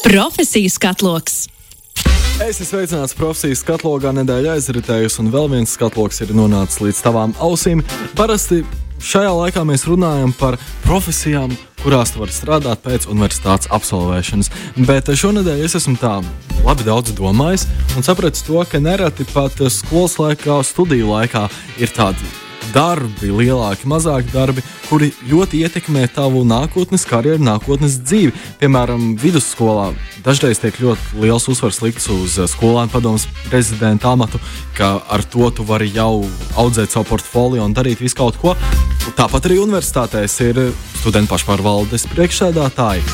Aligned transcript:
Profesijas 0.00 0.78
katloks. 0.80 1.42
Es 2.40 2.56
esmu 2.56 2.66
sveicināts 2.70 3.12
profesijas 3.12 3.60
katlogā, 3.68 4.14
nedēļa 4.16 4.54
aizritējusi, 4.56 5.18
un 5.20 5.28
vēl 5.34 5.50
viens 5.52 5.76
katloks 5.76 6.22
ir 6.24 6.32
nonācis 6.32 6.80
līdz 6.80 7.02
tavām 7.04 7.34
ausīm. 7.44 7.82
Parasti 8.16 8.62
šajā 9.04 9.34
laikā 9.36 9.66
mēs 9.68 9.84
runājam 9.90 10.32
par 10.40 10.56
profesijām, 10.86 11.52
kurās 11.84 12.14
tu 12.14 12.24
vari 12.24 12.32
strādāt 12.32 12.80
pēc 12.86 13.10
universitātes 13.12 13.68
absolvēšanas. 13.76 14.48
Bet 14.88 15.12
šonadēļ 15.12 15.64
es 15.68 15.76
esmu 15.82 15.98
tā 16.00 16.16
labi 16.64 16.88
daudz 16.88 17.12
domājis 17.20 17.68
un 17.92 18.06
sapratu 18.06 18.46
to, 18.46 18.62
ka 18.64 18.80
nereti 18.80 19.28
pat 19.34 19.60
skolas 19.68 20.16
laikā, 20.16 20.62
studiju 20.64 21.12
laikā 21.12 21.50
ir 21.76 21.92
tādi 21.92 22.49
darbi, 22.74 23.30
lielāki, 23.34 23.88
mazāki 23.90 24.32
darbi, 24.32 24.64
kuri 24.88 25.10
ļoti 25.30 25.62
ietekmē 25.64 26.06
tavu 26.14 26.42
nākotnes 26.48 27.04
karjeru, 27.08 27.42
nākotnes 27.44 27.98
dzīvi. 28.04 28.32
Piemēram, 28.60 29.14
vidusskolā 29.20 29.90
dažreiz 30.24 30.60
tiek 30.62 30.78
ļoti 30.82 31.22
liels 31.22 31.48
uzsvars 31.50 31.80
likts 31.84 32.08
uz 32.12 32.38
eh, 32.38 32.48
skolēnu 32.50 32.92
padomus 32.92 33.26
prezidenta 33.48 34.12
amatu, 34.14 34.40
ka 34.76 34.96
ar 35.10 35.24
to 35.24 35.50
tu 35.54 35.66
vari 35.66 35.90
jau 35.94 36.24
audzēt 36.60 36.94
savu 36.94 37.08
portfolio 37.10 37.64
un 37.66 37.76
darīt 37.76 38.02
visu 38.02 38.18
kaut 38.20 38.40
ko. 38.40 38.56
Tāpat 39.18 39.48
arī 39.48 39.60
universitātēs 39.62 40.40
ir 40.46 40.64
studentu 41.00 41.34
pašpārvaldes 41.34 42.08
priekšsēdētāji. 42.12 43.04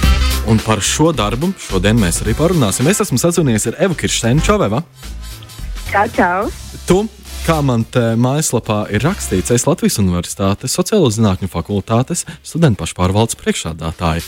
Un 0.51 0.61
par 0.63 0.83
šo 0.85 1.11
darbu 1.17 1.51
šodien 1.59 1.99
mēs 1.99 2.21
arī 2.23 2.37
parunāsim. 2.39 2.87
Es 2.91 3.03
esmu 3.03 3.19
sazvanījies 3.19 3.71
ar 3.73 3.79
Evu 3.89 3.99
Kirstēnu 3.99 4.45
Čaveva. 4.47 4.83
Čau, 5.91 6.07
čau! 6.15 6.51
Tu 6.87 7.01
Kā 7.47 7.61
man 7.63 7.85
te 7.87 8.01
mājaslapā 8.19 8.89
ir 8.91 9.05
rakstīts, 9.07 9.53
es 9.55 9.65
Latvijas 9.69 10.01
Universitātes 10.03 10.73
Sociālo 10.75 11.07
zinātņu 11.15 11.47
fakultātes 11.47 12.25
studentu 12.43 12.81
pašpārvaldes 12.81 13.39
priekšsādātāja. 13.39 14.25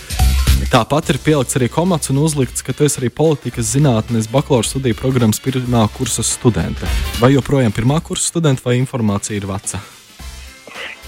Tāpat 0.71 1.11
ir 1.11 1.19
pielikts 1.25 1.59
arī 1.59 1.67
komats 1.67 2.13
un 2.13 2.21
uzlikts, 2.23 2.63
ka 2.63 2.71
tu 2.71 2.87
esi 2.87 3.01
arī 3.01 3.11
politikas 3.11 3.73
zinātnes 3.73 4.29
bakalaura 4.31 4.69
studiju 4.69 4.95
programmas 5.01 5.43
pirmā 5.43 5.83
kursa 5.97 6.23
studente. 6.23 6.87
Vai 7.19 7.33
joprojām 7.33 7.75
pirmā 7.75 7.99
kursa 8.07 8.31
studente 8.31 8.63
vai 8.63 8.77
informācija 8.79 9.35
ir 9.41 9.49
veca? 9.51 9.83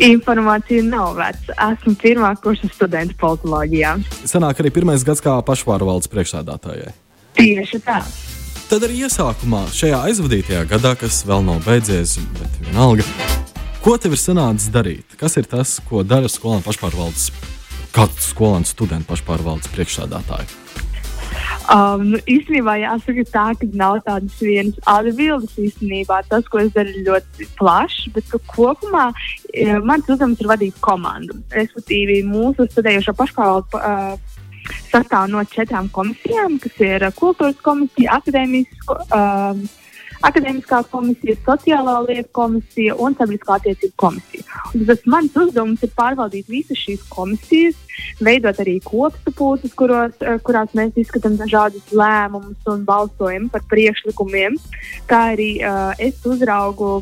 Informācija 0.02 0.82
nav 0.90 1.14
veca. 1.14 1.54
Esmu 1.68 1.94
pirmā 2.02 2.32
kursa 2.42 2.72
studenta 2.74 3.14
politoloģijā. 3.22 3.94
Sanāk 4.26 4.64
arī 4.64 4.74
pirmais 4.80 5.06
gads 5.06 5.22
kā 5.22 5.38
pašpārvaldes 5.46 6.10
priekšsādātājai. 6.10 6.90
Tieši 7.38 7.84
tā. 7.86 8.02
Tad 8.70 8.84
arī 8.86 9.00
iesākumā, 9.02 9.64
šajā 9.74 9.96
aizvadītajā 10.06 10.60
gadā, 10.70 10.92
kas 10.94 11.24
vēl 11.26 11.40
nav 11.42 11.56
beidzies, 11.64 12.12
bet 12.36 12.60
vienalga, 12.62 13.02
ko 13.82 13.96
tev 13.98 14.14
ir 14.14 14.20
sanācis 14.22 14.70
darīt? 14.70 15.16
Kas 15.18 15.34
ir 15.40 15.48
tas, 15.50 15.72
ko 15.88 16.04
dara 16.06 16.30
skolēnu 16.30 16.62
pašpārvaldes, 16.62 17.32
kāds 17.90 18.28
skolēnu 18.30 18.70
studentu 18.70 19.10
pašpārvaldes 19.10 19.72
priekšsādātāji? 19.74 20.46
Um, 21.70 22.16
īstenībā 22.30 22.76
jāsaka, 22.80 23.24
tā, 23.30 23.44
ka 23.58 23.66
nav 23.78 24.00
tādas 24.06 24.38
vienas 24.42 24.78
atbildes. 24.90 25.58
Īstenībā 25.58 26.22
tas, 26.30 26.46
ko 26.50 26.62
es 26.62 26.70
daru, 26.74 26.94
ir 26.94 27.10
ļoti 27.10 27.46
plašs, 27.58 28.08
bet 28.14 28.30
kopumā 28.54 29.08
e, 29.50 29.66
mans 29.82 30.06
uzdevums 30.10 30.42
ir 30.42 30.50
vadīt 30.50 30.78
komandu. 30.82 31.38
Respektīvi, 31.54 32.22
mūsu 32.26 32.66
studējošo 32.70 33.14
pašpārvaldu 33.18 33.82
sastāv 34.90 35.28
no 35.30 35.42
četrām 35.48 35.90
komisijām, 35.94 36.58
kas 36.62 36.80
ir 36.82 37.06
uh, 37.06 37.14
kultūras 37.16 37.60
komisija, 37.64 38.18
uh, 38.20 39.60
akadēmiskā 40.26 40.82
komisija, 40.92 41.36
sociālā 41.46 41.94
lieta 42.04 42.28
komisija 42.36 42.96
un 43.00 43.14
sabiedriskā 43.16 43.56
attiecību 43.56 43.94
komisija. 44.00 44.58
Un 44.74 44.84
tas 44.88 45.06
mans 45.08 45.36
uzdevums 45.40 45.84
ir 45.86 45.92
pārvaldīt 45.96 46.50
visas 46.52 46.80
šīs 46.82 47.06
komisijas, 47.12 47.78
veidot 48.20 48.60
arī 48.60 48.76
kopsapulces, 48.84 49.74
kuros, 49.78 50.16
uh, 50.20 50.36
kurās 50.44 50.74
mēs 50.76 50.98
izskatām 51.00 51.38
dažādus 51.40 51.94
lēmumus 51.96 52.70
un 52.72 52.84
balsojam 52.88 53.48
par 53.52 53.64
priekšlikumiem. 53.72 54.58
Kā 55.10 55.30
arī 55.34 55.52
uh, 55.64 55.92
es 55.98 56.20
uzraugu 56.28 57.00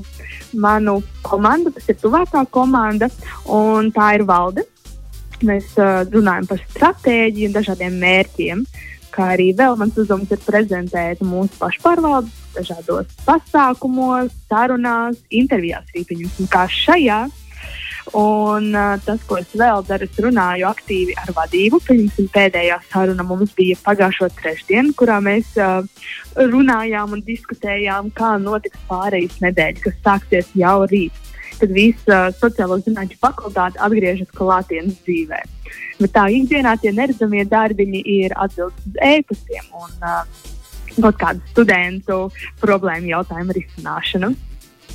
manu 0.54 1.00
komandu, 1.26 1.74
kas 1.74 1.90
ir 1.90 1.98
tuvākā 2.00 2.46
komanda, 2.54 3.10
un 3.44 3.90
tā 3.94 4.14
ir 4.18 4.28
valde 4.28 4.68
Mēs 5.46 5.74
uh, 5.78 6.02
runājam 6.10 6.48
par 6.50 6.62
stratēģiju 6.72 7.48
un 7.50 7.54
dažādiem 7.54 7.98
mērķiem, 8.02 8.62
kā 9.14 9.32
arī 9.36 9.52
vēl 9.58 9.76
mans 9.78 9.98
uzdevums 9.98 10.32
ir 10.34 10.40
prezentēt 10.42 11.22
mūsu 11.22 11.54
pašpārvaldes 11.60 12.34
dažādos 12.56 13.10
pasākumos, 13.26 14.32
sarunās, 14.50 15.20
intervijās, 15.30 15.86
rīpiņos, 15.94 16.40
kā 16.50 16.64
šajā. 16.72 17.26
Un 18.16 18.70
uh, 18.72 18.96
tas, 19.04 19.20
ko 19.28 19.36
es 19.36 19.50
vēl 19.52 19.82
daru, 19.84 20.08
es 20.08 20.20
runāju 20.24 20.64
aktīvi 20.70 21.14
ar 21.20 21.30
vadību. 21.36 21.82
Piemēram, 21.84 22.30
pēdējā 22.32 22.78
saruna 22.88 23.26
mums 23.28 23.52
bija 23.58 23.76
pagājušo 23.84 24.30
trešdienu, 24.38 24.94
kurā 24.96 25.18
mēs 25.22 25.52
uh, 25.60 25.84
runājām 26.38 27.14
un 27.18 27.24
diskutējām, 27.26 28.08
kā 28.16 28.34
notiks 28.40 28.80
pārējais 28.88 29.42
nedēļa, 29.44 29.84
kas 29.84 29.98
sāksies 30.06 30.54
jau 30.56 30.78
rīt 30.88 31.27
kad 31.60 31.72
visa 31.74 32.18
sociālo 32.38 32.78
zinātņu 32.82 33.18
fakultāte 33.22 33.80
atgriežas 33.82 34.30
klātienes 34.36 34.98
dzīvē. 35.06 35.40
Bet 35.98 36.14
tā 36.14 36.28
ikdienā 36.30 36.76
tie 36.80 36.92
neredzamie 36.94 37.44
darbiņi 37.48 38.02
ir 38.18 38.34
atbildes 38.38 38.86
uz 38.86 39.00
e-pastiem 39.02 39.72
un 39.74 39.96
uh, 40.06 40.20
kaut 40.98 41.18
kādu 41.20 41.42
studentu 41.52 42.20
problēmu 42.62 43.10
jautājumu 43.12 43.56
risināšanu. 43.56 44.34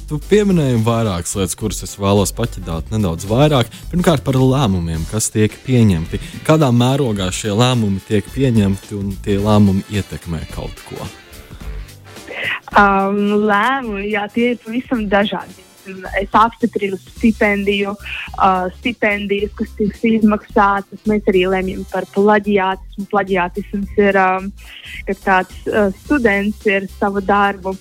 Tu 0.03 0.19
pieminēji 0.29 0.81
vairākas 0.83 1.31
lietas, 1.37 1.55
kuras 1.57 1.79
es 1.85 1.95
vēlos 1.99 2.33
paķidāt 2.35 2.91
nedaudz 2.91 3.23
vairāk. 3.29 3.69
Pirmkārt, 3.91 4.23
par 4.25 4.35
lēmumiem, 4.35 5.05
kas 5.09 5.29
tiek 5.31 5.53
pieņemti. 5.63 6.19
Kādā 6.47 6.69
mērogā 6.75 7.29
šie 7.33 7.53
lēmumi 7.55 8.03
tiek 8.07 8.27
pieņemti 8.35 8.97
un 8.99 9.13
tie 9.23 9.39
lēmumi 9.39 9.85
ietekmē 9.95 10.43
kaut 10.51 10.83
ko? 10.89 11.07
Um, 12.75 13.45
lēmumi, 13.47 14.09
jā, 14.11 14.27
tie 14.33 14.53
ir 14.53 14.63
pavisam 14.65 15.05
dažādi 15.07 15.72
es 16.19 16.35
apstiprinu 16.37 16.97
stipendiju, 16.97 17.93
uh, 17.93 18.67
stipendijas, 18.79 19.53
kas 19.57 19.71
tiks 19.77 20.03
izmaksātas. 20.09 21.05
Mēs 21.09 21.29
arī 21.31 21.45
lemjam 21.51 21.85
par 21.91 22.07
plaģiātismu. 22.15 23.07
Plaģiātisms 23.11 23.97
ir, 24.01 24.19
um, 24.19 24.51
kad 25.09 25.23
kāds 25.25 25.65
uh, 25.71 25.89
students 26.03 26.65
ir 26.69 26.87
savu 26.99 27.23
darbu. 27.23 27.75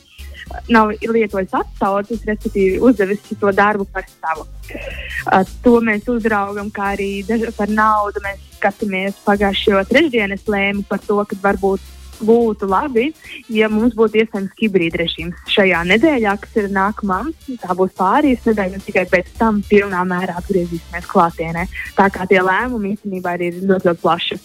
Nav 0.68 0.90
lietojis 1.00 1.54
atsauces, 1.56 2.24
respektīvi, 2.28 2.80
uzdevis 2.82 3.22
to 3.40 3.52
darbu 3.56 3.86
par 3.92 4.04
savu. 4.10 4.44
Uh, 5.30 5.44
to 5.64 5.78
mēs 5.84 6.08
uzraugam, 6.10 6.68
kā 6.74 6.92
arī 6.96 7.10
par 7.56 7.72
naudu. 7.72 8.20
Mēs 8.24 8.42
skatāmies 8.58 9.18
pagājušajā 9.26 9.88
trešdienā. 9.88 10.38
Es 10.38 10.46
lēmu 10.50 10.84
par 10.90 11.00
to, 11.06 11.22
ka 11.24 11.38
varbūt 11.42 11.90
būtu 12.20 12.68
labi, 12.70 13.08
ja 13.52 13.70
mums 13.72 13.96
būtu 13.98 14.22
iespējams 14.22 14.54
hibrīda 14.60 15.02
režīms 15.02 15.52
šajā 15.52 15.82
nedēļā, 15.90 16.36
kas 16.42 16.56
ir 16.60 16.70
nākamā. 16.74 17.20
Tā 17.62 17.76
būs 17.78 17.94
pārējais 17.98 18.46
nedēļa, 18.50 18.78
un 18.78 18.86
tikai 18.86 19.04
pēc 19.10 19.34
tam 19.40 19.60
pilnā 19.68 20.04
mērā 20.08 20.38
atgriezīsimies 20.42 21.08
klātienē. 21.10 21.66
Tā 21.98 22.08
kā 22.12 22.26
tie 22.30 22.42
lēmumi 22.44 22.96
īstenībā 22.96 23.36
ir 23.38 23.62
ļoti, 23.62 23.88
ļoti 23.88 24.02
plaši. 24.02 24.40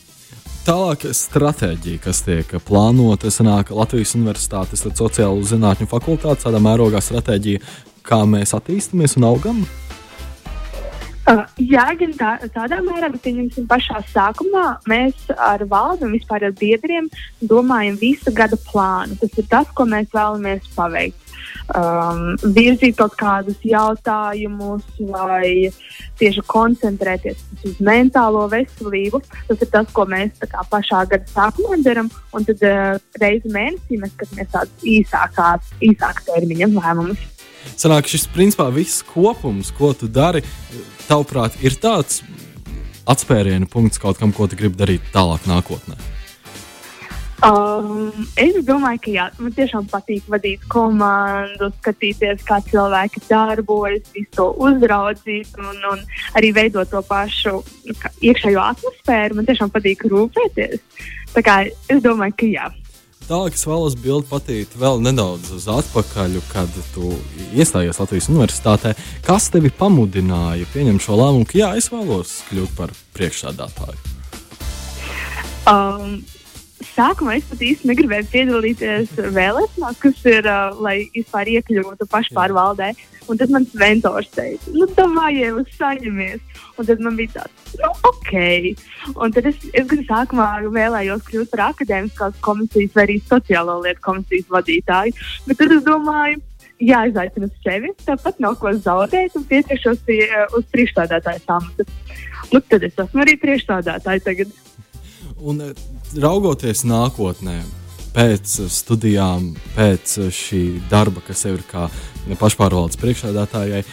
Tālāk, 0.68 1.06
stratēģija, 1.16 2.00
kas 2.04 2.26
tiek 2.26 2.50
plānota, 2.68 3.32
sanāk 3.32 3.70
Latvijas 3.72 4.18
Universitātes 4.20 4.84
sociālo 4.84 5.40
zinātņu 5.48 5.88
fakultātes, 5.88 6.44
tādā 6.44 6.60
mērogā 6.60 7.00
stratēģija, 7.00 7.62
kā 8.04 8.26
mēs 8.28 8.52
attīstāmies 8.58 9.16
un 9.16 9.30
augam. 9.30 9.62
Uh, 11.28 11.44
jā, 11.60 11.84
gan 12.00 12.14
tā, 12.16 12.30
tādā 12.56 12.78
mērā, 12.86 13.10
bet 13.12 13.26
pieņemsim 13.26 13.66
pašā 13.68 14.00
sākumā 14.14 14.78
mēs 14.88 15.26
ar 15.36 15.66
valdi 15.68 16.08
un 16.08 16.14
vispār 16.16 16.46
ar 16.48 16.54
biedriem 16.56 17.10
domājam 17.44 17.98
visu 18.00 18.32
gada 18.32 18.56
plānu. 18.70 19.18
Tas 19.20 19.36
ir 19.36 19.50
tas, 19.52 19.68
ko 19.76 19.84
mēs 19.92 20.08
vēlamies 20.16 20.70
paveikt. 20.78 21.26
Um, 21.76 22.38
virzīt 22.56 22.96
kaut 22.96 23.18
kādus 23.20 23.60
jautājumus 23.68 24.86
vai 25.12 25.68
tieši 26.20 26.46
koncentrēties 26.48 27.44
uz 27.68 27.82
mentālo 27.84 28.46
veselību. 28.54 29.20
Tas 29.50 29.66
ir 29.66 29.72
tas, 29.74 29.92
ko 29.92 30.08
mēs 30.08 30.40
kā, 30.48 30.64
pašā 30.72 31.04
gada 31.12 31.28
sākumā 31.34 31.82
darām. 31.84 32.08
Un 32.32 32.48
tad 32.48 32.64
uh, 32.64 32.96
reizi 33.20 33.52
mēnesī 33.52 34.00
mēs 34.00 34.16
skatāmies 34.16 34.54
tādus 34.56 34.88
īsākās, 34.96 35.76
īsāka 35.92 36.30
termiņa 36.32 36.72
lēmumus. 36.72 37.34
Sanāk, 37.76 38.08
šis 38.08 38.28
principā 38.32 38.70
viss 38.74 39.04
kopums, 39.06 39.74
ko 39.76 39.92
tu 39.98 40.08
dari, 40.08 40.44
tavuprāt, 41.08 41.58
ir 41.66 41.76
tāds 41.82 42.22
atspērienu 43.08 43.70
punkts 43.72 44.02
kaut 44.02 44.20
kam, 44.20 44.36
ko 44.36 44.48
tu 44.48 44.60
gribi 44.60 44.80
darīt 44.80 45.12
tālāk 45.16 45.48
nākotnē? 45.50 45.98
Um, 47.46 48.10
es 48.34 48.56
domāju, 48.66 49.00
ka 49.04 49.12
jā, 49.14 49.26
man 49.38 49.54
tiešām 49.54 49.86
patīk 49.92 50.26
vadīt 50.34 50.64
komandu, 50.74 51.70
skatīties, 51.84 52.42
kā 52.48 52.58
cilvēki 52.66 53.22
darbojas, 53.28 54.10
visu 54.16 54.32
to 54.40 54.48
uzraudzīt 54.66 55.54
un, 55.62 55.78
un 55.92 56.02
arī 56.40 56.50
veidot 56.58 56.90
to 56.90 57.04
pašu 57.06 57.60
iekšējo 58.26 58.64
atmosfēru. 58.64 59.38
Man 59.38 59.50
tiešām 59.52 59.70
patīk 59.76 60.08
rūpēties. 60.10 60.82
Tā 61.36 61.46
kā 61.46 61.60
es 61.70 62.02
domāju, 62.02 62.40
ka 62.42 62.50
jā. 62.50 62.68
Tālāk 63.28 63.58
es 63.58 63.66
vēlos 63.68 63.96
bildi 64.00 64.24
patīt 64.30 64.76
vēl 64.80 65.02
nedaudz 65.04 65.50
uz 65.52 65.66
atpakaļ, 65.68 66.38
kad 66.48 66.72
tu 66.94 67.10
iestājies 67.60 68.00
Latvijas 68.00 68.30
universitātē. 68.32 68.94
Kas 69.26 69.50
tevi 69.52 69.68
pamudināja 69.68 70.64
pieņemt 70.72 71.04
šo 71.04 71.18
lēmumu, 71.20 71.48
ka 71.50 71.58
jā, 71.60 71.74
es 71.76 71.90
vēlos 71.92 72.38
kļūt 72.48 72.72
par 72.78 72.94
priekšsādātāju? 73.18 74.00
Um, 75.68 76.22
sākumā 76.98 77.38
es 77.38 77.46
pat 77.50 77.62
īsti 77.64 77.90
negribēju 77.92 78.28
piedalīties 78.32 79.14
vēlēšanās, 79.36 80.00
kas 80.02 80.26
ir, 80.26 80.48
uh, 80.50 80.74
lai 80.82 80.98
vispār 81.14 81.52
iekļūtu 81.58 82.10
pašpārvaldē. 82.12 82.92
Un 83.28 83.40
tad 83.40 83.52
mans 83.52 83.74
mentors 83.76 84.30
teica, 84.32 84.72
nu, 84.72 84.88
tā 84.96 85.04
vajag 85.12 85.72
saņemies. 85.76 86.62
Un 86.80 86.88
tad 86.88 87.02
man 87.04 87.18
bija 87.20 87.42
tāds, 87.42 87.74
nu, 87.82 87.90
ok. 88.08 88.34
Un 89.16 89.34
tad 89.36 89.50
es, 89.52 89.58
es 89.76 89.88
gan 89.90 90.04
sākumā 90.08 90.48
vēlējos 90.72 91.26
kļūt 91.28 91.52
par 91.52 91.66
akadēmiskās 91.72 92.38
komisijas 92.46 92.96
vai 92.96 93.08
arī 93.08 93.18
sociālo 93.28 93.82
lietu 93.84 94.06
komisijas 94.08 94.48
vadītāju. 94.54 95.28
Bet 95.50 95.60
tad 95.60 95.76
es 95.76 95.84
domāju, 95.84 96.40
jāizaicina 96.84 97.50
sevi, 97.66 97.92
tāpat 98.06 98.40
nav 98.44 98.58
ko 98.62 98.72
zaudēt 98.78 99.36
un 99.38 99.46
pieteikšos 99.50 100.04
pie, 100.08 100.22
uz 100.56 100.66
priekšstādātāja 100.74 101.44
amata. 101.58 101.88
Nu, 102.54 102.62
tad 102.62 102.86
es 102.88 102.96
esmu 102.96 103.26
arī 103.26 103.36
priekšstādātāja 103.42 104.24
tagad. 104.30 104.54
Un 105.38 105.62
raugoties 106.16 106.86
nākotnē, 106.88 107.60
pēc 108.16 108.54
studijām, 108.74 109.52
pēc 109.76 110.18
šī 110.34 110.62
darba, 110.90 111.22
kas 111.28 111.44
ir 111.50 111.62
kā 111.70 111.88
pašpārvaldes 112.40 113.00
priekšstādātājai, 113.02 113.84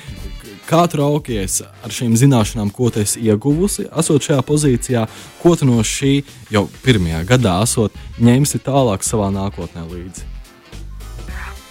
kā 0.68 0.84
tu 0.88 1.00
raukies 1.02 1.60
ar 1.64 1.92
šīm 1.92 2.14
zināšanām, 2.18 2.70
ko 2.74 2.88
tu 2.92 3.02
esi 3.04 3.24
ieguvusi, 3.28 3.88
esot 3.92 4.28
šajā 4.28 4.44
pozīcijā, 4.46 5.06
ko 5.42 5.56
tu 5.58 5.68
no 5.68 5.82
šī 5.84 6.14
jau 6.54 6.64
pirmajā 6.84 7.24
gadā 7.34 7.58
esot 7.66 7.98
ņemsi 8.22 8.62
tālāk 8.64 9.04
savā 9.04 9.28
nākotnē 9.34 9.84
līdzi? 9.90 10.30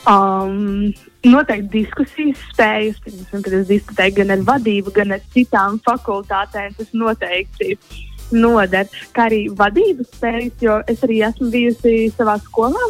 Um, 0.04 0.92
noteikti 1.24 1.80
diskusijas 1.80 2.42
spējas, 2.52 2.98
piemēram, 3.06 3.44
kad 3.46 3.54
es 3.62 3.68
diskutēju 3.70 4.18
gan 4.18 4.34
ar 4.36 4.42
vadību, 4.50 4.92
gan 4.96 5.16
ar 5.16 5.22
citām 5.34 5.80
fakultātēm, 5.86 6.76
tas 6.76 6.92
noteikti 6.92 7.78
noder, 8.36 8.90
kā 9.16 9.28
arī 9.30 9.42
vadības 9.58 10.10
spējas, 10.18 10.54
jo 10.64 10.78
es 10.90 11.04
arī 11.06 11.20
esmu 11.28 11.50
bijusi 11.54 12.12
savā 12.16 12.36
skolā 12.44 12.84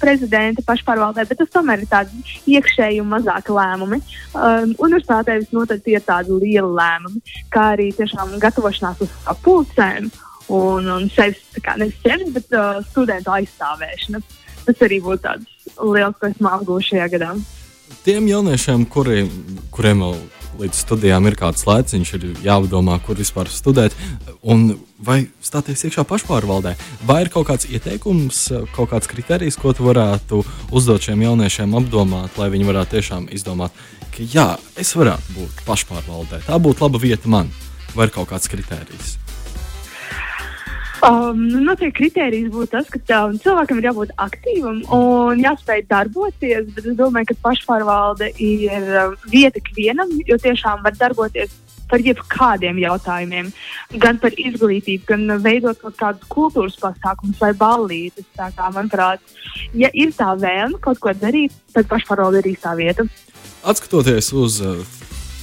prezidenta 0.00 0.64
pašpārvaldē, 0.66 1.26
bet 1.28 1.40
tas 1.42 1.52
tomēr 1.54 1.84
ir 1.84 1.90
tādi 1.90 2.24
iekšēji 2.54 3.00
un 3.02 3.12
mazāki 3.14 3.54
lēmumi. 3.56 4.00
Um, 4.34 4.74
universitātē 4.78 5.40
noteikti 5.54 5.96
ir 5.96 6.04
tādi 6.06 6.36
lieli 6.36 6.74
lēmumi, 6.80 7.22
kā 7.52 7.70
arī 7.76 7.90
tiešām 7.96 8.36
gatavošanās 8.42 9.04
uz 9.06 9.14
sapulcēm 9.24 10.10
un, 10.50 10.90
un 10.90 11.08
sevis, 11.14 11.42
kā 11.62 11.76
nevis 11.80 11.98
sevis, 12.04 12.32
bet 12.34 12.52
uh, 12.56 12.82
studentu 12.90 13.32
aizstāvēšana. 13.34 14.22
Tas 14.66 14.84
arī 14.86 15.00
būtu 15.02 15.24
tāds 15.24 15.78
liels, 15.80 16.18
ko 16.20 16.28
esmu 16.28 16.52
apgūlis 16.52 16.92
šajā 16.92 17.08
gadā. 17.14 17.32
Tiem 18.04 18.28
jauniešiem, 18.30 18.84
kuri, 18.90 19.24
kuriem 19.74 20.04
vēl 20.04 20.20
līdz 20.60 20.82
studijām 20.84 21.26
ir 21.28 21.36
kāds 21.38 21.64
lēciņš, 21.68 22.12
ir 22.16 22.26
jādomā, 22.44 22.98
kur 23.04 23.18
vispār 23.20 23.50
studēt, 23.52 23.96
un 24.42 24.74
vai 25.00 25.22
stāties 25.44 25.86
iekšā 25.88 26.04
pašpārvaldē. 26.08 26.74
Vai 27.08 27.20
ir 27.24 27.32
kaut 27.32 27.48
kāds 27.50 27.68
ieteikums, 27.70 28.42
kaut 28.76 28.92
kāds 28.92 29.10
kriterijs, 29.10 29.58
ko 29.60 29.74
tu 29.76 29.86
varētu 29.88 30.42
uzdot 30.76 31.06
šiem 31.06 31.24
jauniešiem 31.28 31.76
apdomāt, 31.80 32.36
lai 32.40 32.50
viņi 32.52 32.68
varētu 32.68 32.96
tiešām 32.98 33.30
izdomāt, 33.36 33.76
ka 34.14 34.26
jā, 34.26 34.50
es 34.80 34.92
varētu 34.96 35.38
būt 35.38 35.64
pašpārvaldē, 35.68 36.44
tā 36.48 36.60
būtu 36.60 36.86
laba 36.86 37.02
vieta 37.02 37.32
man, 37.32 37.52
vai 37.94 38.08
ir 38.08 38.16
kaut 38.16 38.32
kāds 38.32 38.50
kriterijs? 38.52 39.19
Um, 41.00 41.38
nu, 41.48 41.62
noteikti 41.64 41.96
kriterijs 41.96 42.50
būtu 42.52 42.74
tas, 42.74 42.88
ka 42.92 43.20
um, 43.24 43.38
cilvēkam 43.40 43.78
ir 43.80 43.88
jābūt 43.88 44.10
aktīvam 44.20 44.82
un 44.92 45.40
jāspēj 45.40 45.86
darboties. 45.88 46.68
Bet 46.76 46.90
es 46.90 46.98
domāju, 46.98 47.30
ka 47.30 47.38
pašpārvalde 47.46 48.28
ir 48.36 48.90
um, 49.06 49.16
vieta 49.32 49.62
ikvienam, 49.62 50.12
jo 50.28 50.36
tiešām 50.40 50.84
var 50.84 50.98
darboties 51.00 51.54
par 51.90 52.04
jebkādiem 52.04 52.78
jautājumiem. 52.84 53.48
Gan 54.02 54.20
par 54.22 54.36
izglītību, 54.36 55.06
gan 55.08 55.40
veidot 55.42 55.80
kaut 55.80 55.96
kādus 55.98 56.28
kultūras 56.30 56.76
pasākumus 56.82 57.40
vai 57.40 57.54
ballītes. 57.56 58.28
Tā 58.36 58.50
kā, 58.54 58.68
manuprāt, 58.74 59.24
ja 59.72 59.88
ir 59.96 60.12
tā 60.16 60.34
vēlme 60.38 60.78
kaut 60.84 61.00
ko 61.02 61.16
darīt, 61.16 61.56
tad 61.74 61.88
pašpārvalde 61.90 62.44
ir 62.44 62.52
īstā 62.52 62.76
vieta. 62.78 63.08
Atskatoties 63.64 64.30
uz 64.36 64.60
uh, 64.64 64.84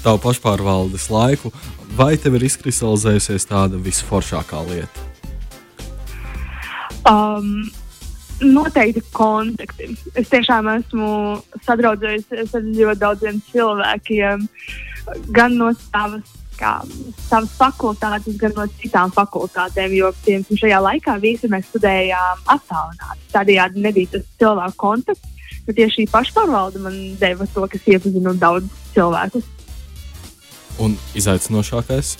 tavu 0.05 0.21
pašpārvaldes 0.29 1.09
laiku, 1.13 1.51
vai 1.97 2.13
tev 2.21 2.37
ir 2.37 2.47
izkristalizējusies 2.47 3.49
tāda 3.49 3.81
visforšākā 3.81 4.63
lieta? 4.69 5.06
Um, 7.07 7.69
noteikti 8.41 9.01
kontakti. 9.15 9.93
Es 10.17 10.29
tiešām 10.31 10.67
esmu 10.75 11.11
sadraudzējusies 11.65 12.55
ar 12.57 12.65
ļoti 12.65 12.99
daudziem 13.01 13.39
cilvēkiem, 13.51 14.43
gan 15.33 15.55
no 15.57 15.71
savas, 15.79 16.33
kā, 16.59 16.73
savas 17.29 17.53
fakultātes, 17.57 18.37
gan 18.41 18.53
no 18.57 18.67
citām 18.81 19.13
fakultātēm. 19.15 19.95
Jo 19.97 20.11
piemēram, 20.25 20.61
šajā 20.61 20.81
laikā 20.83 21.17
visi 21.23 21.49
mēs 21.51 21.69
studējām 21.71 22.43
attālināti. 22.57 23.29
Tādējādi 23.33 23.85
nebija 23.87 24.13
tas 24.17 24.27
cilvēku 24.41 24.81
kontakts, 24.83 25.37
bet 25.67 25.79
tieši 25.79 26.01
šī 26.01 26.09
pašpārvalde 26.13 26.83
man 26.83 26.97
deva 27.21 27.47
to, 27.53 27.65
kas 27.71 27.87
iepazinu 27.89 28.35
daudz 28.37 28.69
cilvēku. 28.93 29.41
Un 30.83 30.93
izaicinošākais? 31.17 32.17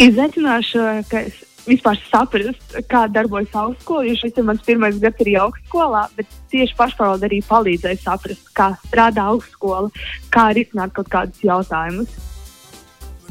Izaicinošākais 0.00 1.45
vispār 1.66 1.98
saprast, 2.08 2.76
kā 2.90 3.06
darbojas 3.12 3.54
augstskola. 3.56 4.06
Jo 4.08 4.20
šis 4.20 4.38
ir 4.38 4.46
mans 4.46 4.62
pirmais 4.66 5.00
gads 5.02 5.22
arī 5.24 5.36
augstskolā, 5.42 6.06
bet 6.18 6.38
tieši 6.52 6.78
pašpārvalde 6.78 7.28
arī 7.28 7.42
palīdzēja 7.48 8.02
saprast, 8.04 8.48
kā 8.56 8.72
strādā 8.86 9.26
augstskola, 9.32 9.90
kā 10.34 10.48
risināt 10.56 10.94
kaut 10.96 11.10
kādus 11.12 11.44
jautājumus. 11.46 12.16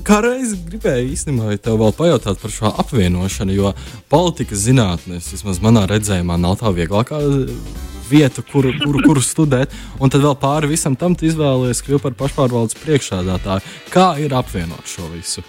Kā 0.05 0.19
reiz 0.21 0.51
gribēju 0.67 1.13
īstenībā 1.15 1.55
te 1.57 1.73
vēl 1.73 1.93
pajautāt 1.97 2.37
par 2.37 2.51
šo 2.53 2.69
apvienošanu, 2.83 3.55
jo 3.57 3.71
politikas 4.11 4.61
zinātnēs, 4.67 5.31
vismaz 5.33 5.61
manā 5.63 5.87
redzējumā, 5.89 6.37
nav 6.37 6.59
tā 6.61 6.69
vieglākā 6.75 7.23
vieta, 8.09 8.43
kuru, 8.45 8.73
kuru, 8.83 9.01
kuru 9.01 9.23
studēt. 9.25 9.73
Un 9.97 10.13
tad 10.13 10.21
vēl 10.21 10.35
pāri 10.37 10.69
visam 10.75 10.97
tam 10.99 11.17
izvēlējies 11.17 11.81
kļūt 11.87 12.05
par 12.05 12.19
pašpārvaldes 12.21 12.77
priekšsādātāju. 12.83 13.65
Kā 13.93 14.11
ir 14.21 14.35
apvienot 14.37 14.85
šo 14.89 15.09
visu? 15.15 15.41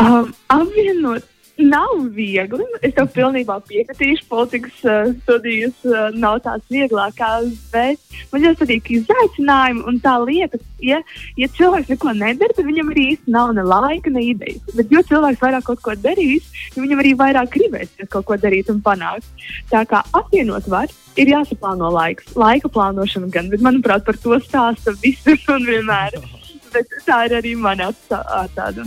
Um, 0.00 0.32
apvienot 0.48 1.26
nav 1.60 1.90
viegli. 2.16 2.64
Es 2.80 2.94
tev 2.96 3.10
pilnībā 3.12 3.58
piekritīšu, 3.68 4.24
politikas 4.30 4.78
uh, 4.88 5.10
studijas 5.26 5.76
uh, 5.84 6.06
nav 6.16 6.38
tās 6.46 6.62
vieglākās, 6.72 7.50
bet 7.72 8.00
man 8.30 8.46
ļoti 8.46 8.62
patīk 8.62 8.88
izaicinājumi 8.96 9.84
un 9.90 9.98
tā 10.00 10.14
lieta, 10.24 10.60
ja, 10.80 11.02
ja 11.36 11.50
cilvēks 11.58 11.92
neko 11.92 12.14
nedara, 12.16 12.56
tad 12.56 12.64
viņam 12.70 12.94
arī 12.94 13.06
īsti 13.12 13.34
nav 13.36 13.52
ne 13.58 13.66
laika, 13.66 14.12
ne 14.14 14.24
idejas. 14.30 14.64
Bet, 14.72 14.88
jo 14.88 15.04
cilvēks 15.10 15.44
vairāk 15.44 15.68
kaut 15.68 15.84
ko 15.84 15.96
darīs, 16.00 16.48
jo 16.72 16.86
viņam 16.86 17.04
arī 17.04 17.12
vairāk 17.20 17.52
gribēsies 17.58 18.08
kaut 18.14 18.30
ko 18.30 18.40
darīt 18.40 18.72
un 18.72 18.80
panākt. 18.86 19.28
Tā 19.68 19.84
kā 19.90 20.00
apvienot 20.16 20.70
var, 20.72 20.88
ir 21.20 21.34
jāsaplāno 21.34 21.92
laiks, 21.92 22.32
laika 22.40 22.72
plānošana 22.72 23.28
gan, 23.36 23.52
bet 23.52 23.68
manuprāt, 23.68 24.08
par 24.08 24.16
to 24.24 24.40
stāsta 24.48 24.96
visur 25.04 25.36
un 25.58 25.68
vienmēr. 25.68 26.16
Bet 26.70 26.86
tā 27.02 27.24
ir 27.26 27.32
arī 27.34 27.56
mana 27.58 27.88
tāda 28.06 28.84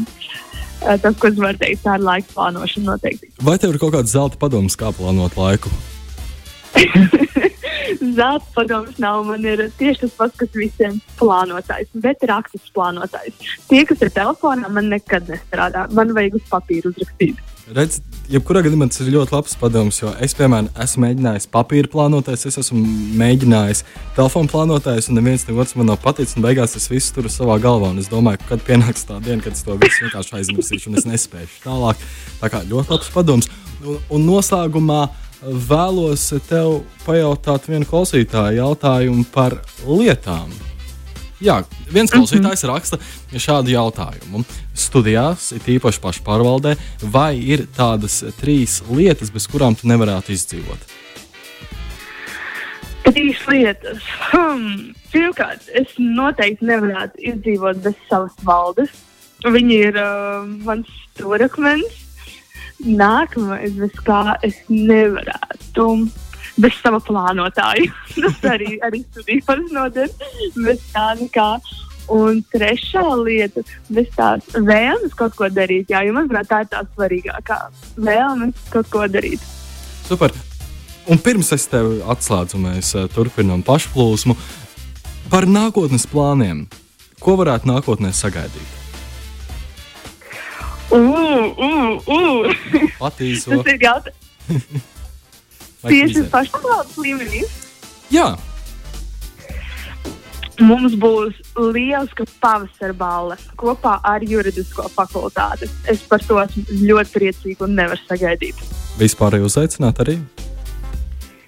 tas, 0.83 1.17
ko 1.19 1.31
es 1.31 1.39
varu 1.39 1.59
teikt, 1.61 1.83
tā 1.85 1.97
ir 1.97 2.05
laika 2.05 2.29
plānošana 2.35 2.93
noteikti. 2.93 3.31
Vai 3.47 3.57
tev 3.61 3.75
ir 3.75 3.81
kaut 3.81 3.95
kāds 3.97 4.13
zelta 4.15 4.39
padoms, 4.41 4.77
kā 4.79 4.93
plānot 4.95 5.37
laiku? 5.39 5.73
zelta 8.15 8.45
padoms 8.55 8.99
nav. 9.01 9.23
Man 9.27 9.45
ir 9.47 9.65
tieši 9.79 10.05
tas 10.05 10.17
pats, 10.17 10.37
kas 10.39 10.51
visiem 10.57 10.99
plānotājs, 11.19 11.89
bet 12.03 12.23
rakstus 12.29 12.71
plānotājs. 12.75 13.39
Tie, 13.69 13.83
kas 13.89 14.03
ir 14.03 14.13
telefonā, 14.13 14.69
man 14.73 14.91
nekad 14.93 15.29
nestrādā. 15.31 15.87
Man 15.95 16.13
vajag 16.17 16.39
uz 16.39 16.47
papīra 16.51 16.91
uzrakstīt. 16.91 17.41
Redz, 17.71 18.01
jebkurā 18.27 18.59
gadījumā 18.65 18.89
tas 18.91 18.99
ir 18.99 19.13
ļoti 19.13 19.31
labs 19.31 19.53
padoms, 19.55 20.01
jo 20.01 20.09
es, 20.25 20.33
piemēram, 20.35 20.65
esmu 20.83 21.05
mēģinājis 21.05 21.45
papīra 21.53 21.87
plānotājs, 21.93 22.41
es 22.49 22.59
esmu 22.59 22.81
mēģinājis 23.21 23.85
telefonu 24.17 24.51
plānotājs, 24.51 25.07
un 25.07 25.15
neviens 25.15 25.45
no 25.47 25.55
otrs 25.63 25.77
man 25.79 25.87
nav 25.87 26.01
paticis. 26.03 26.35
Beigās 26.43 26.75
es 26.75 26.89
visu 26.91 27.13
turu 27.15 27.31
savā 27.31 27.55
galvā, 27.63 27.93
un 27.95 28.01
es 28.03 28.11
domāju, 28.11 28.41
ka 28.41 28.49
kad 28.51 28.65
pienāks 28.67 29.07
tā 29.07 29.21
diena, 29.23 29.39
kad 29.45 29.55
es 29.55 29.63
to 29.63 29.77
visu 29.79 30.03
vienkārši 30.03 30.35
aizmirsīšu, 30.41 30.91
un 30.91 30.99
es 30.99 31.07
nespēšu 31.07 31.63
tālāk. 31.63 32.03
Tā 32.41 32.51
kā 32.51 32.65
ļoti 32.67 32.95
labs 32.97 33.13
padoms. 33.15 33.49
Un, 33.79 34.03
un 34.11 34.27
noslēgumā 34.27 34.99
vēlos 35.71 36.27
tev 36.49 36.81
pajautāt 37.07 37.71
vienu 37.71 37.87
klausītāju 37.87 38.59
jautājumu 38.59 39.23
par 39.31 39.61
lietām 39.87 40.51
Jā, 41.43 41.57
viens 41.91 42.11
mhm. 42.11 42.19
klausītājs 42.19 42.63
mm 42.63 42.69
-hmm. 42.69 42.73
raksta 42.73 42.97
šādu 43.35 43.73
jautājumu. 43.73 44.43
Studijās, 44.73 45.51
it 45.53 45.67
īpaši 45.69 46.01
pašpārvaldē, 46.01 46.73
vai 47.13 47.37
ir 47.37 47.67
tādas 47.77 48.23
trīs 48.39 48.79
lietas, 48.89 49.29
bez 49.33 49.45
kurām 49.49 49.77
tu 49.77 49.89
nevarētu 49.91 50.33
izdzīvot? 50.33 50.87
Trīs 53.03 53.41
lietas. 53.51 54.01
Hmm. 54.31 54.93
Pirmkārt, 55.13 55.67
es 55.77 55.91
noteikti 55.99 56.65
nevarētu 56.65 57.21
izdzīvot 57.33 57.83
bez 57.83 57.97
savas 58.09 58.33
valdes. 58.47 58.93
Viņa 59.43 59.79
ir 59.89 59.99
uh, 59.99 60.47
mans 60.65 60.89
stūrakmens. 61.11 61.99
Nākamais, 62.83 63.75
bez 63.77 63.99
kā 64.07 64.37
es 64.43 64.57
nevarētu 64.71 65.87
bez 66.63 66.79
sava 66.81 66.99
plānotāja. 67.03 67.91
Tas 68.23 68.41
arī, 68.55 68.77
arī 68.85 69.03
studijas 69.11 69.69
noder. 69.71 70.09
Bez 70.57 70.81
tā 70.93 71.11
nekā. 71.19 71.49
Un 72.11 72.43
trešā 72.51 73.03
lieta- 73.23 73.63
bez 73.95 74.07
tās 74.15 74.43
vēlmes 74.51 75.15
kaut 75.15 75.35
ko 75.35 75.47
darīt. 75.47 75.87
Jā, 75.87 76.03
jo 76.05 76.13
manuprāt, 76.13 76.47
tā 76.47 76.61
ir 76.61 76.67
tā 76.71 76.83
svarīgākā 76.95 77.59
vēlme 77.97 78.53
kaut 78.69 78.89
ko 78.89 79.07
darīt. 79.07 79.39
Super. 80.07 80.31
Un 81.07 81.19
pirms 81.19 81.51
es 81.51 81.67
tevi 81.67 81.99
atslēdzu, 81.99 82.59
mēs 82.63 82.93
uh, 82.95 83.07
turpinām 83.11 83.63
pašplūsmu 83.63 84.35
par 85.29 85.47
nākotnes 85.47 86.05
plāniem. 86.07 86.67
Ko 87.19 87.35
varētu 87.39 87.67
nākotnē 87.67 88.11
sagaidīt? 88.15 88.79
Uh, 90.91 91.51
uh, 91.57 91.99
uh. 92.07 92.89
Patīso. 92.99 93.63
Tas 93.63 93.73
ir 93.73 93.79
jautājums 93.81 94.91
tieši 95.91 96.25
pašpavaldes 96.31 96.97
līmenī. 96.99 97.43
Jā, 98.13 98.33
Mums 100.61 100.93
būs 101.01 101.39
liels 101.57 102.11
pavasara 102.41 102.93
balva 102.93 103.37
kopā 103.57 103.97
ar 104.05 104.21
juridisko 104.21 104.85
fakultāti. 104.93 105.69
Es 105.89 106.03
par 106.05 106.21
to 106.21 106.37
esmu 106.43 106.63
ļoti 106.83 107.13
priecīga 107.15 107.65
un 107.65 107.75
nevaru 107.79 108.01
sagaidīt. 108.05 108.55
vispār 108.99 109.39
jau 109.39 109.47
uzaicināt 109.49 109.99
arī. 110.03 110.19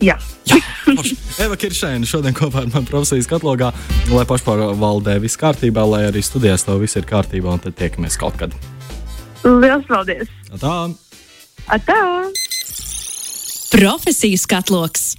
Jā. 0.02 0.18
Forši. 0.86 1.16
Eva 1.42 1.56
Kiršēna 1.58 2.06
šodien 2.06 2.36
kopā 2.36 2.64
ar 2.64 2.70
mani 2.74 2.86
profesijas 2.90 3.30
katalogā, 3.30 3.72
lai 4.12 4.26
pašpārvaldē 4.30 5.18
viss 5.24 5.40
kārtībā, 5.40 5.86
lai 5.90 6.06
arī 6.10 6.22
studijās 6.26 6.66
to 6.66 6.78
viss 6.82 6.98
ir 7.00 7.08
kārtībā, 7.10 7.54
un 7.54 7.62
tad 7.64 7.78
tiekamies 7.80 8.18
kaut 8.22 8.38
kad. 8.42 8.54
Liels 9.46 9.86
paldies! 9.90 10.30
Tā! 10.62 10.76
Atā! 11.74 12.02
Profesijas 13.74 14.46
katloks. 14.50 15.16